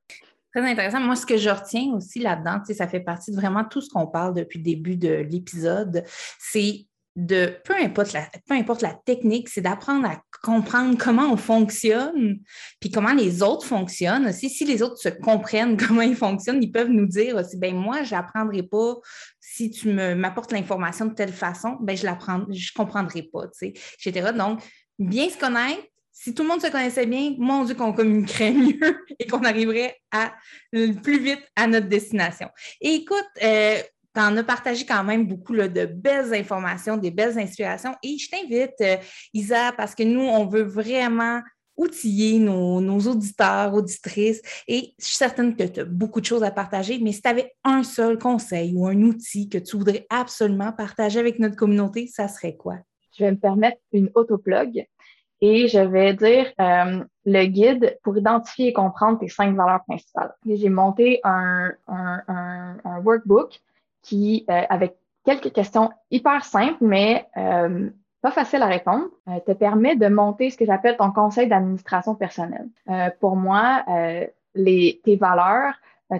[0.53, 0.99] Très intéressant.
[0.99, 4.07] Moi, ce que je retiens aussi là-dedans, ça fait partie de vraiment tout ce qu'on
[4.07, 6.03] parle depuis le début de l'épisode,
[6.39, 6.85] c'est
[7.15, 12.39] de peu importe la, technique, c'est d'apprendre à comprendre comment on fonctionne,
[12.80, 14.28] puis comment les autres fonctionnent.
[14.28, 17.75] Aussi, si les autres se comprennent comment ils fonctionnent, ils peuvent nous dire aussi, ben
[17.75, 18.95] moi, je n'apprendrai pas
[19.39, 23.73] si tu m'apportes l'information de telle façon, ben je ne je comprendrai pas, tu sais,
[24.04, 24.32] etc.
[24.36, 24.62] Donc,
[24.99, 29.06] bien se connaître, si tout le monde se connaissait bien, mon Dieu, qu'on communiquerait mieux
[29.19, 30.34] et qu'on arriverait à,
[30.71, 32.49] plus vite à notre destination.
[32.82, 33.78] Et écoute, euh,
[34.15, 37.93] tu en as partagé quand même beaucoup de belles informations, des belles inspirations.
[38.01, 38.97] Et je t'invite, euh,
[39.34, 41.41] Isa, parce que nous, on veut vraiment
[41.78, 44.41] outiller nos, auditeurs, auditrices.
[44.67, 47.28] Et je suis certaine que tu as beaucoup de choses à partager, mais si tu
[47.28, 52.08] avais un seul conseil ou un outil que tu voudrais absolument partager avec notre communauté,
[52.08, 52.78] ça serait quoi?
[53.17, 54.86] Je vais me permettre une autoplug
[55.41, 60.34] et je vais dire euh, le guide pour identifier et comprendre tes cinq valeurs principales.
[60.45, 61.71] J'ai monté un,
[63.04, 63.60] workbook
[64.05, 67.89] qui, euh, avec quelques questions hyper simples, mais euh,
[68.21, 72.15] pas faciles à répondre, euh, te permet de monter ce que j'appelle ton conseil d'administration
[72.15, 72.69] personnelle.
[73.19, 73.83] pour moi,
[74.53, 75.73] les, tes valeurs,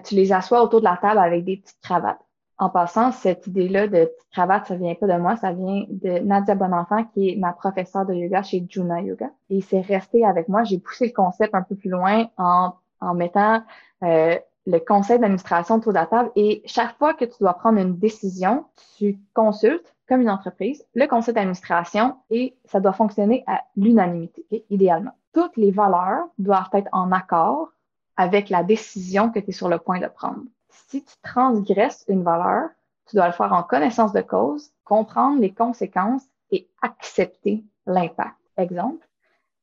[0.04, 2.20] tu les assois autour de la table avec des petites cravates.
[2.58, 6.18] En passant, cette idée-là de petite cravate, ça vient pas de moi, ça vient de
[6.20, 9.30] Nadia Bonenfant, qui est ma professeure de yoga chez Juna Yoga.
[9.50, 10.64] Et c'est resté avec moi.
[10.64, 13.62] J'ai poussé le concept un peu plus loin en, en mettant
[14.02, 14.36] euh,
[14.66, 17.96] le conseil d'administration autour de la table et chaque fois que tu dois prendre une
[17.96, 18.64] décision,
[18.98, 25.12] tu consultes comme une entreprise le conseil d'administration et ça doit fonctionner à l'unanimité, idéalement.
[25.32, 27.70] Toutes les valeurs doivent être en accord
[28.16, 30.42] avec la décision que tu es sur le point de prendre.
[30.70, 32.70] Si tu transgresses une valeur,
[33.08, 38.36] tu dois le faire en connaissance de cause, comprendre les conséquences et accepter l'impact.
[38.56, 39.06] Exemple,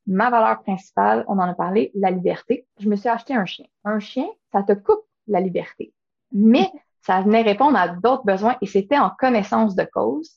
[0.08, 2.68] ma valeur principale, on en a parlé, la liberté.
[2.80, 3.66] Je me suis acheté un chien.
[3.84, 5.94] Un chien, ça te coupe la liberté.
[6.32, 6.70] Mais
[7.02, 10.32] ça venait répondre à d'autres besoins et c'était en connaissance de cause.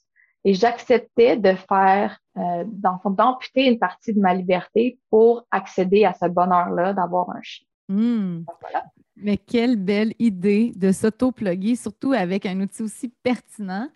[0.45, 6.27] Et j'acceptais de faire, euh, d'amputer une partie de ma liberté pour accéder à ce
[6.27, 7.67] bonheur-là d'avoir un chien.
[7.89, 8.45] Hmm.
[9.17, 13.89] Mais quelle belle idée de s'auto-plugger, surtout avec un outil aussi pertinent.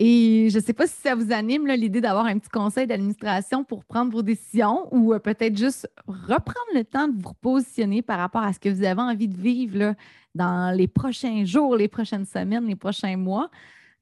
[0.00, 3.62] Et je ne sais pas si ça vous anime l'idée d'avoir un petit conseil d'administration
[3.62, 8.18] pour prendre vos décisions ou euh, peut-être juste reprendre le temps de vous positionner par
[8.18, 9.94] rapport à ce que vous avez envie de vivre
[10.34, 13.50] dans les prochains jours, les prochaines semaines, les prochains mois.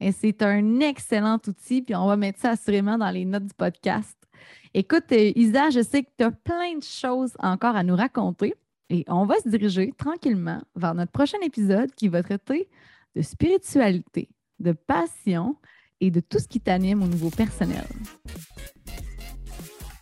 [0.00, 3.54] Et c'est un excellent outil, puis on va mettre ça assurément dans les notes du
[3.54, 4.16] podcast.
[4.72, 8.54] Écoute, euh, Isa, je sais que tu as plein de choses encore à nous raconter
[8.88, 12.70] et on va se diriger tranquillement vers notre prochain épisode qui va traiter
[13.14, 15.56] de spiritualité, de passion
[16.02, 17.86] et de tout ce qui t'anime au niveau personnel.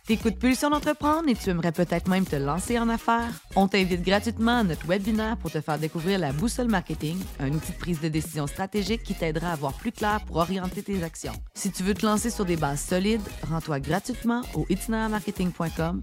[0.07, 3.31] T'écoutes Pulsion d'entreprendre et tu aimerais peut-être même te lancer en affaires?
[3.55, 7.71] On t'invite gratuitement à notre webinaire pour te faire découvrir la boussole marketing, un outil
[7.71, 11.33] de prise de décision stratégique qui t'aidera à voir plus clair pour orienter tes actions.
[11.53, 16.01] Si tu veux te lancer sur des bases solides, rends-toi gratuitement au itinermarketing.com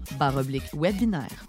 [0.73, 1.45] webinaire.